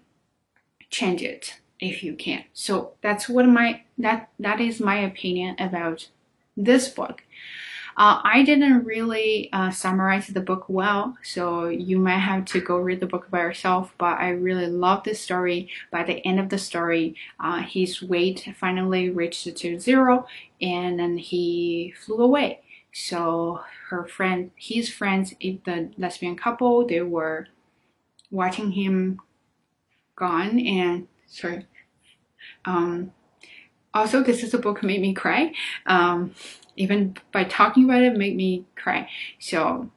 [0.90, 2.44] change it if you can.
[2.54, 6.08] So that's what my that that is my opinion about
[6.56, 7.24] this book.
[7.96, 12.78] Uh, I didn't really uh, summarize the book well, so you might have to go
[12.78, 13.94] read the book by yourself.
[13.98, 15.70] But I really love this story.
[15.92, 20.26] By the end of the story, uh, his weight finally reached to zero,
[20.62, 22.62] and then he flew away.
[22.94, 27.48] So her friend, his friends, the lesbian couple, they were
[28.32, 29.20] watching him
[30.16, 31.66] gone, and sorry,
[32.66, 33.12] um,
[33.94, 35.54] also, this is a book made me cry.
[35.86, 36.34] Um,
[36.76, 39.10] even by talking about it, made me cry.
[39.40, 39.90] So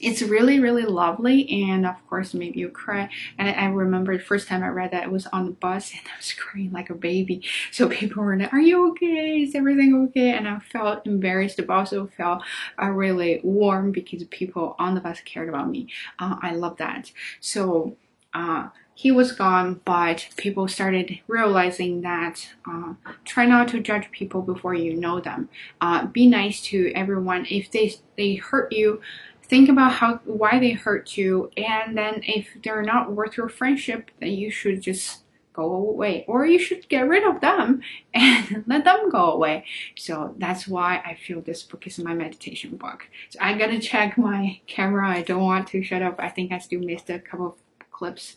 [0.00, 3.08] it's really really lovely and of course made you cry.
[3.38, 6.02] And I, remember the first time i read that it was on the bus and
[6.04, 7.42] i was crying like a baby.
[7.72, 9.42] So people were like are you okay?
[9.42, 10.32] Is everything okay?
[10.32, 12.42] And i felt embarrassed but also felt
[12.80, 15.88] uh, really warm because people on the bus cared about me.
[16.18, 17.10] Uh, i love that.
[17.40, 17.96] So
[18.34, 18.68] uh,
[18.98, 22.94] he was gone, but people started realizing that uh,
[23.24, 25.48] try not to judge people before you know them.
[25.80, 27.46] Uh, be nice to everyone.
[27.48, 29.00] If they they hurt you,
[29.44, 34.10] think about how why they hurt you and then if they're not worth your friendship
[34.18, 35.22] then you should just
[35.52, 37.80] go away or you should get rid of them
[38.14, 39.64] and let them go away
[39.96, 44.18] so that's why i feel this book is my meditation book so i'm gonna check
[44.18, 47.46] my camera i don't want to shut up i think i still missed a couple
[47.46, 47.54] of
[47.98, 48.36] clips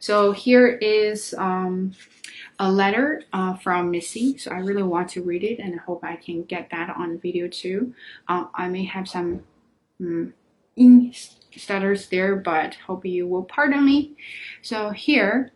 [0.00, 1.92] so here is um,
[2.58, 4.36] a letter uh, from Missy.
[4.38, 7.18] So I really want to read it and I hope I can get that on
[7.18, 7.94] video too.
[8.26, 9.42] Uh, I may have some
[10.00, 10.32] mm,
[10.76, 11.12] in
[11.56, 14.16] stutters there, but hope you will pardon me.
[14.62, 15.52] So here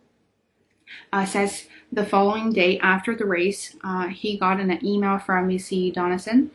[1.12, 5.90] uh, says the following day after the race, uh, he got an email from Missy
[5.90, 6.50] Donaldson.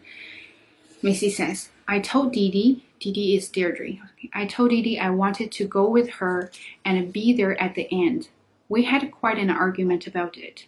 [1.02, 4.00] Missy says, I told Dee Dee, Dee is Deirdre.
[4.34, 6.52] I told Dee I wanted to go with her
[6.84, 8.30] and be there at the end.
[8.70, 10.66] We had quite an argument about it.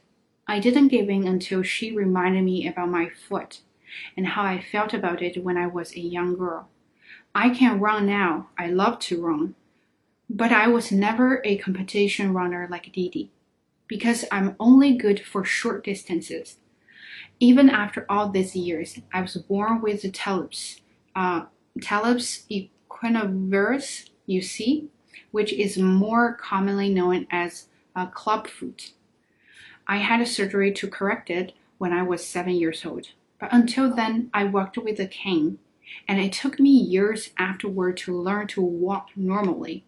[0.47, 3.61] I didn't give in until she reminded me about my foot
[4.15, 6.69] and how I felt about it when I was a young girl.
[7.35, 8.49] I can run now.
[8.57, 9.55] I love to run.
[10.29, 13.31] But I was never a competition runner like Dee
[13.87, 16.57] because I'm only good for short distances.
[17.39, 20.81] Even after all these years, I was born with the Talipes,
[21.15, 21.45] uh,
[21.81, 24.89] Talipes equinovarus, you see,
[25.31, 28.91] which is more commonly known as a clubfoot.
[29.87, 33.07] I had a surgery to correct it when I was seven years old,
[33.39, 35.59] but until then, I walked with a cane
[36.07, 39.83] and it took me years afterward to learn to walk normally.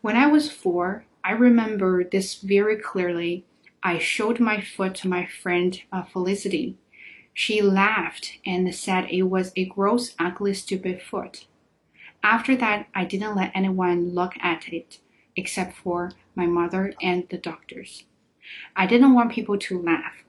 [0.00, 3.46] When I was four, I remember this very clearly.
[3.82, 6.76] I showed my foot to my friend uh, Felicity.
[7.34, 11.46] She laughed and said it was a gross, ugly, stupid foot.
[12.22, 15.00] After that, I didn't let anyone look at it
[15.36, 18.04] except for my mother and the doctors.
[18.74, 20.24] I didn't want people to laugh.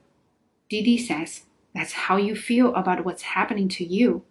[0.68, 1.44] Dee says,
[1.74, 4.24] That's how you feel about what's happening to you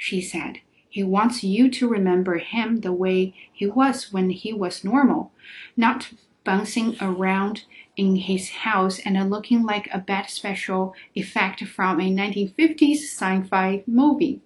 [0.00, 0.60] she said.
[0.88, 5.30] He wants you to remember him the way he was when he was normal,
[5.76, 6.14] not
[6.44, 7.64] bouncing around
[7.96, 13.82] in his house and looking like a bad special effect from a 1950s sci fi
[13.86, 14.40] movie.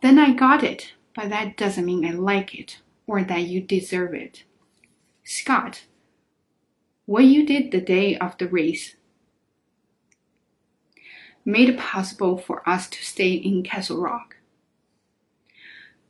[0.00, 4.14] Then I got it, but that doesn't mean I like it or that you deserve
[4.14, 4.44] it.
[5.24, 5.84] Scott,
[7.06, 8.96] what you did the day of the race
[11.44, 14.36] made it possible for us to stay in Castle Rock.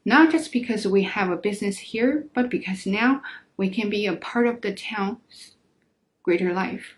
[0.04, 3.22] Not just because we have a business here, but because now
[3.60, 5.54] we can be a part of the town's
[6.22, 6.96] greater life.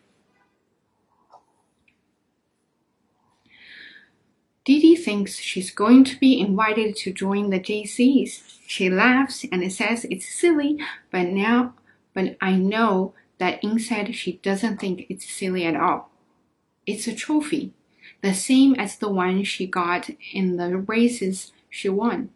[4.65, 8.61] Dee Dee thinks she's going to be invited to join the JCs.
[8.65, 10.79] She laughs and says it's silly,
[11.11, 11.75] but now,
[12.15, 16.13] but I know that inside she doesn't think it's silly at all.
[16.87, 17.73] It's a trophy
[18.21, 22.31] the same as the one she got in the races she won.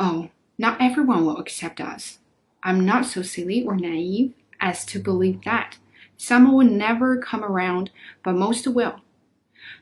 [0.00, 2.18] Oh, not everyone will accept us.
[2.62, 5.78] I'm not so silly or naive as to believe that.
[6.16, 7.90] Some will never come around,
[8.22, 9.00] but most will.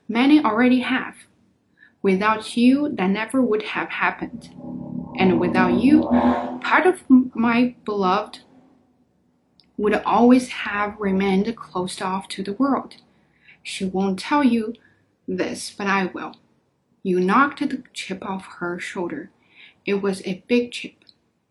[0.09, 1.17] Many already have.
[2.03, 4.51] Without you, that never would have happened.
[5.19, 6.03] And without you,
[6.63, 7.03] part of
[7.35, 8.41] my beloved
[9.77, 12.97] would always have remained closed off to the world.
[13.63, 14.75] She won't tell you
[15.27, 16.37] this, but I will.
[17.03, 19.31] You knocked the chip off her shoulder.
[19.85, 20.98] It was a big chip,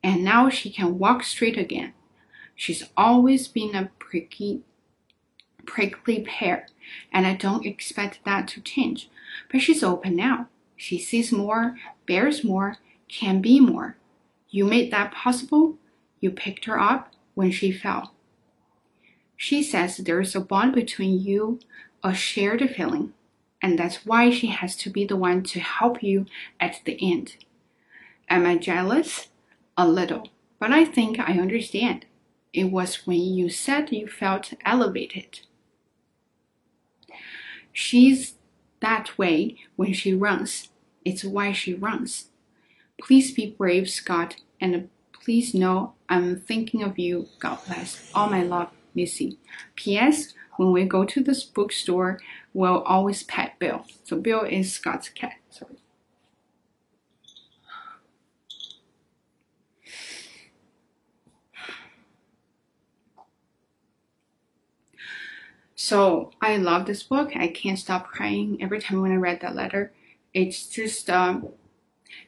[0.08, 1.92] and now she can walk straight again.
[2.56, 4.62] She's always been a pricky,
[5.66, 6.68] prickly pear,
[7.12, 9.10] and I don't expect that to change.
[9.52, 10.48] But she's open now.
[10.78, 12.78] She sees more, bears more,
[13.10, 13.98] can be more.
[14.50, 15.76] You made that possible.
[16.22, 18.14] You picked her up when she fell.
[19.36, 21.60] She says there's a bond between you
[22.02, 23.12] a shared feeling,
[23.62, 26.28] and that's why she has to be the one to help you
[26.62, 27.36] at the end.
[28.30, 29.28] Am I jealous?
[29.78, 32.08] A little, but I think I understand.
[32.52, 35.42] It was when you said you felt elevated.
[37.72, 38.34] She's
[38.80, 40.70] that way when she runs.
[41.06, 42.30] It's why she runs.
[43.00, 47.28] Please be brave, Scott, and please know I'm thinking of you.
[47.38, 48.12] God bless.
[48.16, 49.38] All my love, Missy.
[49.76, 50.34] P.S.
[50.56, 52.20] When we go to this bookstore,
[52.54, 53.86] we'll always pet Bill.
[54.04, 55.34] So Bill is Scott's cat.
[55.52, 55.78] Sorry.
[65.80, 67.34] So I love this book.
[67.36, 69.94] I can't stop crying every time when I read that letter.
[70.34, 71.50] It's just, um,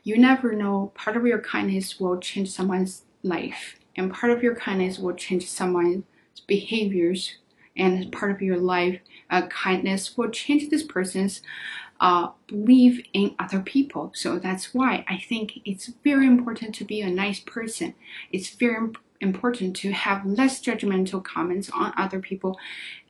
[0.04, 0.92] you never know.
[0.94, 5.50] Part of your kindness will change someone's life, and part of your kindness will change
[5.50, 6.04] someone's
[6.46, 7.38] behaviors.
[7.76, 9.00] And part of your life,
[9.32, 11.42] uh, kindness will change this person's
[12.00, 14.12] uh, belief in other people.
[14.14, 17.96] So that's why I think it's very important to be a nice person.
[18.32, 22.58] It's very important important to have less judgmental comments on other people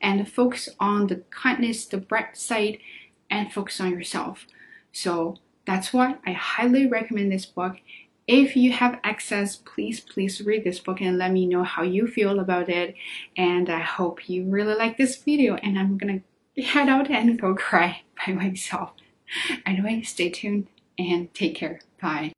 [0.02, 2.80] and focus on the kindness, the bright side,
[3.30, 4.48] and focus on yourself.
[4.92, 7.78] So that's why I highly recommend this book.
[8.28, 12.08] If you have access, please, please read this book and let me know how you
[12.08, 12.96] feel about it.
[13.36, 16.22] And I hope you really like this video and I'm gonna
[16.58, 18.94] head out and go cry by myself.
[19.66, 21.80] Anyway, stay tuned and take care.
[22.02, 22.28] Bye.